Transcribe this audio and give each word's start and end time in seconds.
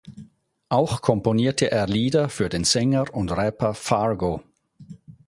Auch 0.67 1.01
komponierte 1.03 1.69
er 1.69 1.85
Lieder 1.85 2.27
für 2.29 2.49
den 2.49 2.63
Sänger 2.63 3.13
und 3.13 3.29
Rapper 3.31 3.75
Fargo. 3.75 4.41